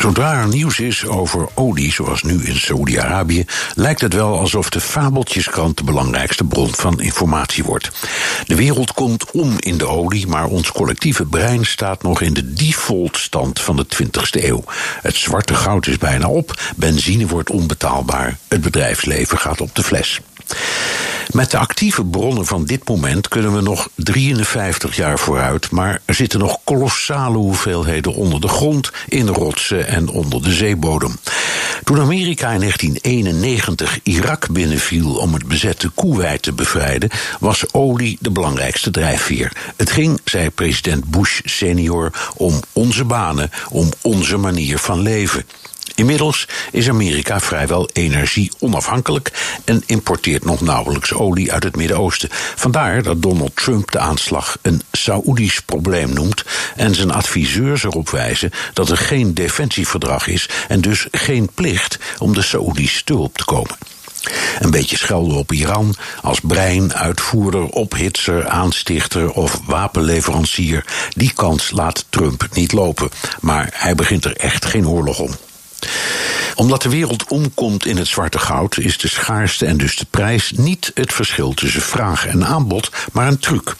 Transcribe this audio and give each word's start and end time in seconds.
Zodra 0.00 0.40
er 0.40 0.48
nieuws 0.48 0.78
is 0.78 1.06
over 1.06 1.48
olie, 1.54 1.92
zoals 1.92 2.22
nu 2.22 2.44
in 2.44 2.56
Saoedi-Arabië, 2.56 3.44
lijkt 3.74 4.00
het 4.00 4.14
wel 4.14 4.38
alsof 4.38 4.70
de 4.70 4.80
fabeltjeskrant 4.80 5.76
de 5.76 5.84
belangrijkste 5.84 6.44
bron 6.44 6.74
van 6.74 7.00
informatie 7.00 7.64
wordt. 7.64 7.90
De 8.46 8.54
wereld 8.54 8.92
komt 8.92 9.30
om 9.30 9.54
in 9.58 9.78
de 9.78 9.86
olie, 9.86 10.26
maar 10.26 10.46
ons 10.46 10.72
collectieve 10.72 11.24
brein 11.24 11.64
staat 11.64 12.02
nog 12.02 12.20
in 12.20 12.34
de 12.34 12.52
defaultstand 12.52 13.60
van 13.60 13.76
de 13.76 13.86
20ste 13.86 14.44
eeuw. 14.44 14.64
Het 15.00 15.14
zwarte 15.14 15.54
goud 15.54 15.86
is 15.86 15.98
bijna 15.98 16.28
op, 16.28 16.60
benzine 16.76 17.26
wordt 17.26 17.50
onbetaalbaar, 17.50 18.38
het 18.48 18.60
bedrijfsleven 18.60 19.38
gaat 19.38 19.60
op 19.60 19.74
de 19.74 19.82
fles. 19.82 20.20
Met 21.32 21.50
de 21.50 21.58
actieve 21.58 22.04
bronnen 22.04 22.46
van 22.46 22.64
dit 22.64 22.88
moment 22.88 23.28
kunnen 23.28 23.54
we 23.54 23.60
nog 23.60 23.88
53 23.96 24.96
jaar 24.96 25.18
vooruit, 25.18 25.70
maar 25.70 26.00
er 26.04 26.14
zitten 26.14 26.38
nog 26.38 26.58
kolossale 26.64 27.36
hoeveelheden 27.36 28.14
onder 28.14 28.40
de 28.40 28.48
grond, 28.48 28.90
in 29.08 29.28
rotsen 29.28 29.86
en 29.86 30.08
onder 30.08 30.42
de 30.42 30.52
zeebodem. 30.52 31.16
Toen 31.84 32.00
Amerika 32.00 32.50
in 32.50 32.60
1991 32.60 33.98
Irak 34.02 34.50
binnenviel 34.52 35.14
om 35.14 35.34
het 35.34 35.46
bezette 35.46 35.90
Kuwait 35.94 36.42
te 36.42 36.52
bevrijden, 36.52 37.10
was 37.40 37.72
olie 37.72 38.18
de 38.20 38.30
belangrijkste 38.30 38.90
drijfveer. 38.90 39.52
Het 39.76 39.90
ging, 39.90 40.20
zei 40.24 40.50
president 40.50 41.04
Bush 41.04 41.40
senior, 41.44 42.12
om 42.36 42.60
onze 42.72 43.04
banen, 43.04 43.50
om 43.70 43.88
onze 44.00 44.36
manier 44.36 44.78
van 44.78 45.00
leven. 45.00 45.44
Inmiddels 46.00 46.48
is 46.70 46.88
Amerika 46.88 47.40
vrijwel 47.40 47.88
energie 47.92 48.52
onafhankelijk 48.58 49.32
en 49.64 49.82
importeert 49.86 50.44
nog 50.44 50.60
nauwelijks 50.60 51.12
olie 51.12 51.52
uit 51.52 51.62
het 51.62 51.76
Midden-Oosten. 51.76 52.28
Vandaar 52.54 53.02
dat 53.02 53.22
Donald 53.22 53.56
Trump 53.56 53.90
de 53.90 53.98
aanslag 53.98 54.58
een 54.62 54.82
Saoedisch 54.92 55.60
probleem 55.60 56.12
noemt 56.12 56.44
en 56.76 56.94
zijn 56.94 57.10
adviseurs 57.10 57.84
erop 57.84 58.10
wijzen 58.10 58.50
dat 58.72 58.90
er 58.90 58.96
geen 58.96 59.34
defensieverdrag 59.34 60.26
is 60.26 60.48
en 60.68 60.80
dus 60.80 61.06
geen 61.10 61.50
plicht 61.54 61.98
om 62.18 62.34
de 62.34 62.42
Saoedi's 62.42 63.02
te 63.04 63.12
hulp 63.12 63.36
te 63.36 63.44
komen. 63.44 63.76
Een 64.58 64.70
beetje 64.70 64.96
schelden 64.96 65.36
op 65.36 65.52
Iran 65.52 65.94
als 66.22 66.40
brein, 66.40 66.94
uitvoerder, 66.94 67.64
ophitser, 67.64 68.48
aanstichter 68.48 69.30
of 69.30 69.60
wapenleverancier. 69.66 70.84
Die 71.08 71.32
kans 71.32 71.70
laat 71.70 72.04
Trump 72.08 72.46
niet 72.52 72.72
lopen. 72.72 73.10
Maar 73.40 73.68
hij 73.72 73.94
begint 73.94 74.24
er 74.24 74.36
echt 74.36 74.64
geen 74.64 74.88
oorlog 74.88 75.18
om 75.18 75.30
omdat 76.60 76.82
de 76.82 76.88
wereld 76.88 77.24
omkomt 77.28 77.86
in 77.86 77.96
het 77.96 78.06
zwarte 78.06 78.38
goud, 78.38 78.78
is 78.78 78.98
de 78.98 79.08
schaarste 79.08 79.66
en 79.66 79.76
dus 79.76 79.96
de 79.96 80.06
prijs 80.10 80.52
niet 80.56 80.90
het 80.94 81.12
verschil 81.12 81.54
tussen 81.54 81.82
vraag 81.82 82.26
en 82.26 82.46
aanbod, 82.46 82.90
maar 83.12 83.28
een 83.28 83.38
truc. 83.38 83.74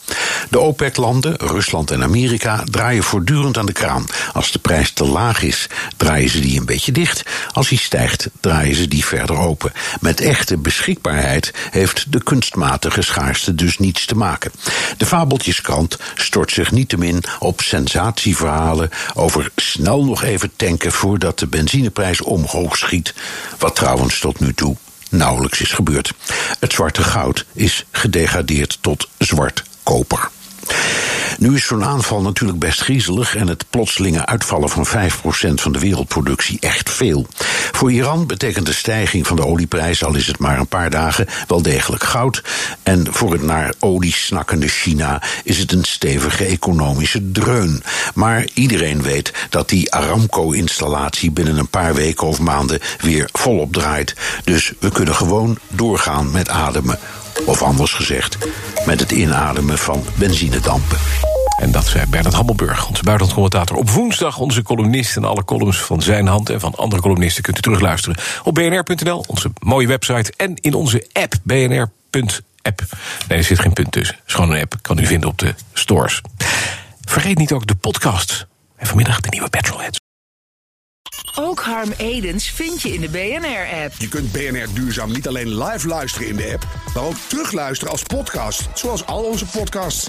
De 0.50 0.60
OPEC-landen, 0.60 1.36
Rusland 1.36 1.90
en 1.90 2.02
Amerika, 2.02 2.62
draaien 2.64 3.02
voortdurend 3.02 3.58
aan 3.58 3.66
de 3.66 3.72
kraan. 3.72 4.06
Als 4.32 4.52
de 4.52 4.58
prijs 4.58 4.92
te 4.92 5.04
laag 5.04 5.42
is, 5.42 5.66
draaien 5.96 6.30
ze 6.30 6.40
die 6.40 6.58
een 6.58 6.66
beetje 6.66 6.92
dicht. 6.92 7.22
Als 7.52 7.68
die 7.68 7.78
stijgt, 7.78 8.28
draaien 8.40 8.76
ze 8.76 8.88
die 8.88 9.04
verder 9.04 9.36
open. 9.36 9.72
Met 10.00 10.20
echte 10.20 10.56
beschikbaarheid 10.56 11.52
heeft 11.70 12.12
de 12.12 12.22
kunstmatige 12.22 13.02
schaarste 13.02 13.54
dus 13.54 13.78
niets 13.78 14.06
te 14.06 14.16
maken. 14.16 14.52
De 14.96 15.06
fabeltjeskrant 15.06 15.96
stort 16.14 16.52
zich 16.52 16.70
niettemin 16.70 17.22
op 17.38 17.60
sensatieverhalen 17.60 18.90
over 19.14 19.50
snel 19.56 20.04
nog 20.04 20.22
even 20.22 20.50
tanken 20.56 20.92
voordat 20.92 21.38
de 21.38 21.46
benzineprijs 21.46 22.22
schiet. 22.76 23.14
Wat 23.58 23.74
trouwens 23.74 24.18
tot 24.18 24.40
nu 24.40 24.54
toe 24.54 24.76
nauwelijks 25.10 25.60
is 25.60 25.72
gebeurd. 25.72 26.12
Het 26.60 26.72
zwarte 26.72 27.02
goud 27.02 27.44
is 27.52 27.84
gedegradeerd 27.90 28.78
tot 28.80 29.08
zwart 29.18 29.62
koper. 29.82 30.28
Nu 31.38 31.54
is 31.54 31.66
zo'n 31.66 31.84
aanval 31.84 32.20
natuurlijk 32.20 32.58
best 32.58 32.80
griezelig 32.80 33.36
en 33.36 33.48
het 33.48 33.64
plotselinge 33.70 34.26
uitvallen 34.26 34.68
van 34.68 34.86
5% 34.86 34.90
van 35.54 35.72
de 35.72 35.78
wereldproductie 35.78 36.60
echt 36.60 36.90
veel. 36.90 37.26
Voor 37.80 37.92
Iran 37.92 38.26
betekent 38.26 38.66
de 38.66 38.72
stijging 38.72 39.26
van 39.26 39.36
de 39.36 39.46
olieprijs, 39.46 40.04
al 40.04 40.14
is 40.14 40.26
het 40.26 40.38
maar 40.38 40.58
een 40.58 40.66
paar 40.66 40.90
dagen, 40.90 41.26
wel 41.46 41.62
degelijk 41.62 42.02
goud. 42.04 42.42
En 42.82 43.06
voor 43.10 43.32
het 43.32 43.42
naar 43.42 43.74
olie 43.78 44.12
snakkende 44.12 44.68
China 44.68 45.22
is 45.44 45.58
het 45.58 45.72
een 45.72 45.84
stevige 45.84 46.44
economische 46.44 47.30
dreun. 47.30 47.82
Maar 48.14 48.48
iedereen 48.54 49.02
weet 49.02 49.32
dat 49.50 49.68
die 49.68 49.92
Aramco-installatie 49.92 51.30
binnen 51.30 51.58
een 51.58 51.68
paar 51.68 51.94
weken 51.94 52.26
of 52.26 52.40
maanden 52.40 52.80
weer 53.00 53.28
volop 53.32 53.72
draait. 53.72 54.14
Dus 54.44 54.72
we 54.78 54.90
kunnen 54.90 55.14
gewoon 55.14 55.58
doorgaan 55.68 56.30
met 56.30 56.48
ademen. 56.48 56.98
Of 57.44 57.62
anders 57.62 57.92
gezegd, 57.92 58.38
met 58.86 59.00
het 59.00 59.10
inademen 59.10 59.78
van 59.78 60.04
benzinedampen. 60.14 60.98
En 61.60 61.70
dat 61.70 61.86
zei 61.86 62.06
Bernard 62.06 62.34
Hammelburg, 62.34 62.88
onze 62.88 63.02
buitenlandcommentator. 63.02 63.76
Op 63.76 63.90
woensdag 63.90 64.38
onze 64.38 64.62
columnist 64.62 65.16
en 65.16 65.24
alle 65.24 65.44
columns 65.44 65.78
van 65.78 66.02
zijn 66.02 66.26
hand... 66.26 66.50
en 66.50 66.60
van 66.60 66.74
andere 66.74 67.02
columnisten 67.02 67.42
kunt 67.42 67.58
u 67.58 67.60
terugluisteren 67.60 68.16
op 68.44 68.54
bnr.nl, 68.54 69.24
onze 69.26 69.50
mooie 69.58 69.86
website... 69.86 70.32
en 70.36 70.54
in 70.54 70.74
onze 70.74 71.08
app, 71.12 71.34
bnr.app. 71.42 72.82
Nee, 73.28 73.38
er 73.38 73.44
zit 73.44 73.58
geen 73.58 73.72
punt 73.72 73.92
tussen. 73.92 74.16
Het 74.16 74.24
is 74.26 74.34
gewoon 74.34 74.50
een 74.50 74.60
app, 74.60 74.74
kan 74.80 74.98
u 74.98 75.06
vinden 75.06 75.28
op 75.28 75.38
de 75.38 75.54
stores. 75.72 76.20
Vergeet 77.04 77.38
niet 77.38 77.52
ook 77.52 77.66
de 77.66 77.74
podcast. 77.74 78.46
En 78.76 78.86
vanmiddag 78.86 79.20
de 79.20 79.28
nieuwe 79.30 79.48
Petrolheads. 79.48 79.98
Ook 81.34 81.60
Harm 81.60 81.92
Edens 81.96 82.50
vind 82.50 82.82
je 82.82 82.94
in 82.94 83.00
de 83.00 83.08
BNR-app. 83.08 83.94
Je 83.98 84.08
kunt 84.08 84.32
BNR 84.32 84.66
Duurzaam 84.74 85.12
niet 85.12 85.28
alleen 85.28 85.64
live 85.64 85.88
luisteren 85.88 86.28
in 86.28 86.36
de 86.36 86.50
app, 86.52 86.66
maar 86.94 87.04
ook 87.04 87.16
terugluisteren 87.28 87.92
als 87.92 88.02
podcast, 88.02 88.68
zoals 88.74 89.06
al 89.06 89.22
onze 89.22 89.46
podcasts. 89.46 90.08